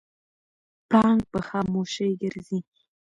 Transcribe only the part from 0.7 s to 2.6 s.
پړانګ په خاموشۍ ګرځي.